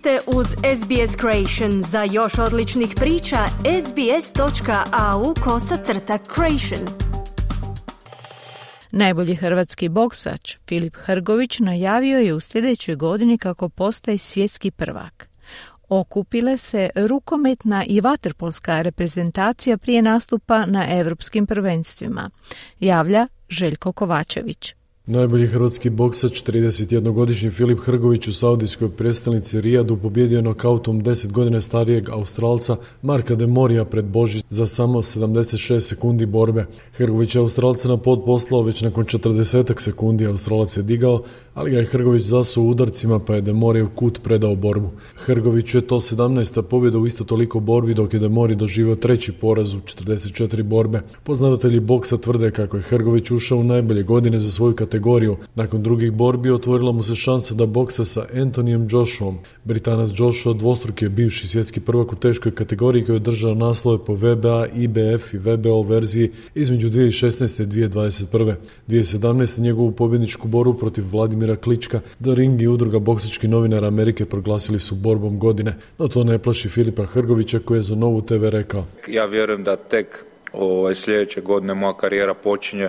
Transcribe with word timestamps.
ste 0.00 0.18
uz 0.26 0.46
SBS 0.46 1.16
Creation. 1.20 1.82
Za 1.82 2.02
još 2.02 2.38
odličnih 2.38 2.92
priča, 2.96 3.36
sbs.au 3.86 5.34
kosacrta 5.44 6.18
creation. 6.34 6.88
Najbolji 8.90 9.34
hrvatski 9.34 9.88
boksač 9.88 10.56
Filip 10.68 10.96
Hrgović 10.96 11.58
najavio 11.58 12.18
je 12.18 12.34
u 12.34 12.40
sljedećoj 12.40 12.94
godini 12.94 13.38
kako 13.38 13.68
postaje 13.68 14.18
svjetski 14.18 14.70
prvak. 14.70 15.30
Okupile 15.88 16.56
se 16.56 16.90
rukometna 16.94 17.84
i 17.86 18.00
vaterpolska 18.00 18.82
reprezentacija 18.82 19.78
prije 19.78 20.02
nastupa 20.02 20.66
na 20.66 20.98
europskim 20.98 21.46
prvenstvima, 21.46 22.30
javlja 22.80 23.28
Željko 23.48 23.92
Kovačević. 23.92 24.74
Najbolji 25.10 25.46
hrvatski 25.46 25.90
boksač, 25.90 26.42
31-godišnji 26.42 27.50
Filip 27.50 27.78
Hrgović 27.78 28.28
u 28.28 28.32
saudijskoj 28.32 28.90
predstavnici 28.90 29.60
Rijadu 29.60 29.96
pobjedio 29.96 30.42
nokautom 30.42 31.02
10 31.02 31.32
godine 31.32 31.60
starijeg 31.60 32.10
Australca 32.10 32.76
Marka 33.02 33.34
de 33.34 33.46
Morija 33.46 33.84
pred 33.84 34.04
Boži 34.04 34.42
za 34.48 34.66
samo 34.66 35.02
76 35.02 35.80
sekundi 35.80 36.26
borbe. 36.26 36.66
Hrgović 36.92 37.34
je 37.34 37.40
Australca 37.40 37.88
na 37.88 37.96
pod 37.96 38.22
poslao 38.26 38.62
već 38.62 38.82
nakon 38.82 39.04
40 39.04 39.80
sekundi 39.80 40.26
Australac 40.26 40.76
je 40.76 40.82
digao, 40.82 41.22
ali 41.54 41.70
ga 41.70 41.78
je 41.78 41.84
Hrgović 41.84 42.22
zasuo 42.22 42.64
udarcima 42.64 43.18
pa 43.18 43.34
je 43.34 43.40
Demorijev 43.40 43.88
kut 43.94 44.22
predao 44.22 44.54
borbu. 44.54 44.90
Hrgović 45.14 45.74
je 45.74 45.80
to 45.80 45.96
17. 45.96 46.62
pobjeda 46.62 46.98
u 46.98 47.06
isto 47.06 47.24
toliko 47.24 47.60
borbi 47.60 47.94
dok 47.94 48.14
je 48.14 48.20
Demori 48.20 48.54
doživio 48.54 48.94
treći 48.94 49.32
poraz 49.32 49.74
u 49.74 49.78
44 49.78 50.62
borbe. 50.62 51.02
Poznavatelji 51.22 51.80
boksa 51.80 52.16
tvrde 52.16 52.50
kako 52.50 52.76
je 52.76 52.82
Hrgović 52.82 53.30
ušao 53.30 53.58
u 53.58 53.64
najbolje 53.64 54.02
godine 54.02 54.38
za 54.38 54.50
svoju 54.50 54.74
kategoriju. 54.74 54.99
Nakon 55.54 55.82
drugih 55.82 56.12
borbi 56.12 56.50
otvorila 56.50 56.92
mu 56.92 57.02
se 57.02 57.14
šansa 57.14 57.54
da 57.54 57.66
boksa 57.66 58.04
sa 58.04 58.26
Antonijem 58.34 58.88
Joshuom. 58.90 59.38
Britanac 59.64 60.10
Joshua 60.14 60.54
dvostruki 60.54 61.04
je 61.04 61.08
bivši 61.08 61.48
svjetski 61.48 61.80
prvak 61.80 62.12
u 62.12 62.16
teškoj 62.16 62.54
kategoriji 62.54 63.04
koji 63.04 63.16
je 63.16 63.20
držao 63.20 63.54
naslove 63.54 63.98
po 64.04 64.14
VBA, 64.14 64.66
IBF 64.74 65.34
i 65.34 65.38
VBO 65.38 65.82
verziji 65.82 66.30
između 66.54 66.90
2016. 66.90 67.62
i 67.62 67.66
2021. 67.66 68.54
2017. 68.88 69.60
njegovu 69.60 69.92
pobjedničku 69.92 70.48
borbu 70.48 70.74
protiv 70.74 71.04
Vladimira 71.12 71.56
Klička, 71.56 72.00
da 72.18 72.34
Ring 72.34 72.62
i 72.62 72.66
udruga 72.66 72.98
boksičkih 72.98 73.50
novinara 73.50 73.86
Amerike 73.86 74.24
proglasili 74.24 74.78
su 74.78 74.94
borbom 74.94 75.38
godine, 75.38 75.74
no 75.98 76.08
to 76.08 76.24
ne 76.24 76.38
plaši 76.38 76.68
Filipa 76.68 77.04
Hrgovića 77.04 77.58
koji 77.58 77.78
je 77.78 77.82
za 77.82 77.94
Novu 77.94 78.20
TV 78.20 78.44
rekao. 78.44 78.84
Ja 79.08 79.26
vjerujem 79.26 79.64
da 79.64 79.76
tek 79.76 80.24
ovaj, 80.52 80.94
sljedeće 80.94 81.40
godine 81.40 81.74
moja 81.74 81.96
karijera 81.96 82.34
počinje, 82.34 82.88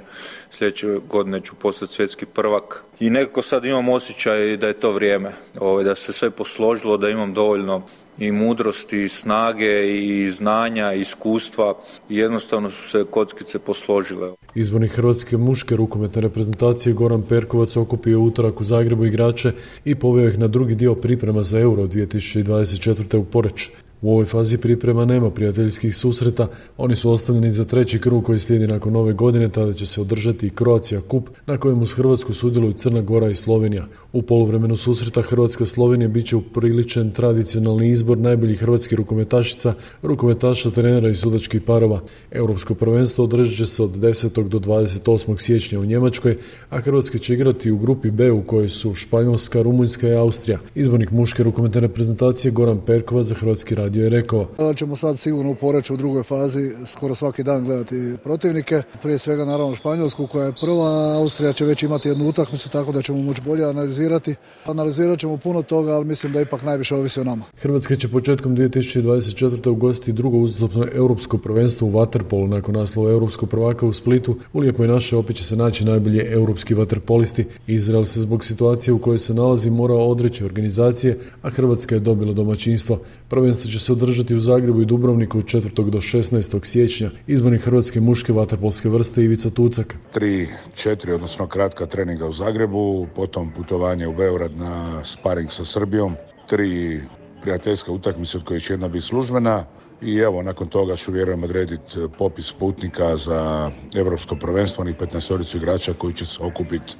sljedeće 0.51 0.87
godine 1.09 1.41
ću 1.41 1.55
postati 1.55 1.93
svjetski 1.93 2.25
prvak 2.25 2.83
i 2.99 3.09
nekako 3.09 3.41
sad 3.41 3.65
imam 3.65 3.89
osjećaj 3.89 4.57
da 4.57 4.67
je 4.67 4.73
to 4.73 4.91
vrijeme, 4.91 5.31
ovaj, 5.59 5.83
da 5.83 5.95
se 5.95 6.13
sve 6.13 6.29
posložilo, 6.29 6.97
da 6.97 7.09
imam 7.09 7.33
dovoljno 7.33 7.81
i 8.17 8.31
mudrosti, 8.31 9.03
i 9.03 9.09
snage, 9.09 9.97
i 9.97 10.29
znanja, 10.29 10.93
i 10.93 11.01
iskustva 11.01 11.77
i 12.09 12.17
jednostavno 12.17 12.69
su 12.69 12.89
se 12.89 13.05
kockice 13.11 13.59
posložile. 13.59 14.31
Izborni 14.55 14.87
hrvatske 14.87 15.37
muške 15.37 15.75
rukometne 15.75 16.21
reprezentacije 16.21 16.93
Goran 16.93 17.21
Perkovac 17.21 17.77
okupio 17.77 18.19
utorak 18.19 18.61
u 18.61 18.63
Zagrebu 18.63 19.05
igrače 19.05 19.51
i 19.85 19.95
poveo 19.95 20.27
ih 20.27 20.39
na 20.39 20.47
drugi 20.47 20.75
dio 20.75 20.95
priprema 20.95 21.43
za 21.43 21.59
Euro 21.59 21.83
2024. 21.83 23.17
u 23.17 23.25
Poreć. 23.25 23.69
U 24.01 24.11
ovoj 24.11 24.25
fazi 24.25 24.57
priprema 24.57 25.05
nema 25.05 25.29
prijateljskih 25.29 25.95
susreta, 25.95 26.47
oni 26.77 26.95
su 26.95 27.11
ostavljeni 27.11 27.51
za 27.51 27.65
treći 27.65 27.99
krug 27.99 28.23
koji 28.23 28.39
slijedi 28.39 28.67
nakon 28.67 28.93
nove 28.93 29.13
godine, 29.13 29.49
tada 29.49 29.73
će 29.73 29.85
se 29.85 30.01
održati 30.01 30.47
i 30.47 30.51
Croatia 30.57 31.01
Kup 31.01 31.29
na 31.45 31.57
kojem 31.57 31.81
uz 31.81 31.93
Hrvatsku 31.93 32.33
sudjeluju 32.33 32.73
Crna 32.73 33.01
Gora 33.01 33.29
i 33.29 33.35
Slovenija. 33.35 33.85
U 34.13 34.21
poluvremenu 34.21 34.75
susreta 34.75 35.21
Hrvatska-Slovenija 35.21 36.07
bit 36.07 36.27
će 36.27 36.35
upriličen 36.35 37.11
tradicionalni 37.11 37.89
izbor 37.89 38.17
najboljih 38.17 38.59
hrvatskih 38.59 38.97
rukometašica, 38.97 39.73
rukometaša, 40.01 40.71
trenera 40.71 41.09
i 41.09 41.15
sudačkih 41.15 41.61
parova. 41.61 42.01
Europsko 42.31 42.75
prvenstvo 42.75 43.23
održat 43.23 43.57
će 43.57 43.65
se 43.65 43.83
od 43.83 43.91
10. 43.91 44.47
do 44.47 44.59
28. 44.59 45.41
siječnja 45.41 45.79
u 45.79 45.85
Njemačkoj, 45.85 46.37
a 46.69 46.81
Hrvatska 46.81 47.17
će 47.17 47.33
igrati 47.33 47.71
u 47.71 47.77
grupi 47.77 48.11
B 48.11 48.31
u 48.31 48.41
kojoj 48.43 48.69
su 48.69 48.95
Španjolska, 48.95 49.61
Rumunjska 49.61 50.07
i 50.07 50.15
Austrija. 50.15 50.59
Izbornik 50.75 51.11
muške 51.11 51.43
rukometne 51.43 51.81
reprezentacije 51.81 52.51
Goran 52.51 52.79
Perkova 52.85 53.23
za 53.23 53.35
Hrvatski 53.35 53.75
radio 53.91 54.03
je 54.03 54.09
rekao. 54.09 54.47
Da 54.57 54.73
ćemo 54.73 54.95
sad 54.95 55.19
sigurno 55.19 55.55
poreći 55.55 55.93
u 55.93 55.97
drugoj 55.97 56.23
fazi 56.23 56.71
skoro 56.85 57.15
svaki 57.15 57.43
dan 57.43 57.65
gledati 57.65 58.15
protivnike. 58.23 58.81
Prije 59.01 59.17
svega 59.17 59.45
naravno 59.45 59.75
Španjolsku 59.75 60.27
koja 60.27 60.45
je 60.45 60.53
prva, 60.61 61.17
Austrija 61.17 61.53
će 61.53 61.65
već 61.65 61.83
imati 61.83 62.09
jednu 62.09 62.27
utakmicu 62.27 62.69
tako 62.69 62.91
da 62.91 63.01
ćemo 63.01 63.17
moći 63.17 63.41
bolje 63.41 63.65
analizirati. 63.65 64.35
Analizirat 64.65 65.19
ćemo 65.19 65.37
puno 65.37 65.61
toga, 65.63 65.91
ali 65.91 66.05
mislim 66.05 66.33
da 66.33 66.41
ipak 66.41 66.63
najviše 66.63 66.95
ovisi 66.95 67.19
o 67.19 67.23
nama. 67.23 67.45
Hrvatska 67.61 67.95
će 67.95 68.07
početkom 68.07 68.57
2024. 68.57 69.69
ugostiti 69.69 70.13
drugo 70.13 70.37
uzastopno 70.37 70.87
europsko 70.93 71.37
prvenstvo 71.37 71.87
u 71.87 71.91
Waterpolu 71.91 72.47
nakon 72.47 72.75
naslova 72.75 73.11
europskog 73.11 73.49
prvaka 73.49 73.85
u 73.85 73.93
Splitu. 73.93 74.37
U 74.53 74.59
Lijepoj 74.59 74.87
naše 74.87 75.17
opet 75.17 75.35
će 75.35 75.43
se 75.43 75.55
naći 75.55 75.85
najbolji 75.85 76.21
europski 76.25 76.73
vaterpolisti. 76.73 77.45
Izrael 77.67 78.05
se 78.05 78.19
zbog 78.19 78.45
situacije 78.45 78.93
u 78.93 78.99
kojoj 78.99 79.17
se 79.17 79.33
nalazi 79.33 79.69
morao 79.69 80.09
odreći 80.09 80.45
organizacije, 80.45 81.17
a 81.41 81.49
Hrvatska 81.49 81.95
je 81.95 81.99
dobila 81.99 82.33
domaćinstvo. 82.33 82.99
Prvenstvo 83.29 83.71
će 83.71 83.79
se 83.81 83.91
održati 83.91 84.35
u 84.35 84.39
Zagrebu 84.39 84.81
i 84.81 84.85
Dubrovniku 84.85 85.37
od 85.37 85.45
4. 85.45 85.89
do 85.89 85.97
16. 85.97 86.65
siječnja. 86.65 87.09
Izborni 87.27 87.57
hrvatske 87.57 87.99
muške 87.99 88.33
vaterpolske 88.33 88.89
vrste 88.89 89.23
Ivica 89.23 89.49
Tucak. 89.49 89.95
Tri, 90.13 90.47
četiri, 90.75 91.11
odnosno 91.11 91.47
kratka 91.47 91.85
treninga 91.85 92.27
u 92.27 92.31
Zagrebu, 92.31 93.07
potom 93.15 93.51
putovanje 93.55 94.07
u 94.07 94.15
Beograd 94.15 94.57
na 94.57 95.03
sparing 95.05 95.51
sa 95.51 95.65
Srbijom, 95.65 96.15
tri 96.49 96.99
prijateljska 97.41 97.91
utakmice 97.91 98.37
od 98.37 98.43
kojih 98.43 98.63
će 98.63 98.73
jedna 98.73 98.87
biti 98.87 99.05
službena, 99.05 99.65
i 100.01 100.17
evo, 100.17 100.43
nakon 100.43 100.67
toga 100.67 100.95
ću 100.95 101.11
vjerujem 101.11 101.43
odrediti 101.43 101.99
popis 102.17 102.51
putnika 102.51 103.17
za 103.17 103.71
Europsko 103.95 104.35
prvenstvo, 104.35 104.81
onih 104.81 104.95
15 104.95 105.57
igrača 105.57 105.93
koji 105.93 106.13
će 106.13 106.25
se 106.25 106.43
okupiti 106.43 106.93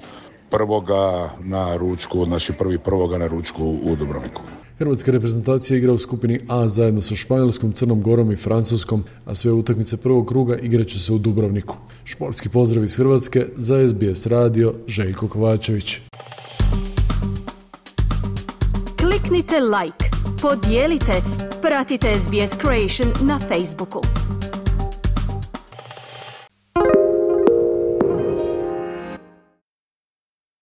prvoga 0.52 1.30
na 1.40 1.78
ručku, 1.78 2.26
znači 2.26 2.54
prvi 2.54 2.78
prvoga 2.78 3.18
na 3.18 3.28
ručku 3.28 3.78
u 3.84 3.96
Dubrovniku. 3.96 4.42
Hrvatska 4.82 5.12
reprezentacija 5.12 5.78
igra 5.78 5.94
u 5.94 5.98
skupini 5.98 6.40
A 6.48 6.68
zajedno 6.68 7.02
sa 7.02 7.16
Španjolskom, 7.16 7.72
Crnom 7.72 8.02
Gorom 8.02 8.32
i 8.32 8.36
Francuskom, 8.36 9.04
a 9.26 9.36
sve 9.36 9.52
utakmice 9.52 9.98
prvog 9.98 10.28
kruga 10.28 10.58
igraće 10.58 11.00
se 11.00 11.14
u 11.14 11.18
Dubrovniku. 11.18 11.76
Športski 12.04 12.50
pozdrav 12.50 12.84
iz 12.84 12.98
Hrvatske 12.98 13.46
za 13.58 13.88
SBS 13.88 14.28
radio 14.28 14.74
Željko 14.88 15.28
Kovačević. 15.28 16.00
Kliknite 19.00 19.56
like, 19.60 20.06
podijelite, 20.42 21.14
pratite 21.62 22.16
SBS 22.16 22.58
Creation 22.62 23.28
na 23.28 23.40
Facebooku. 23.40 24.02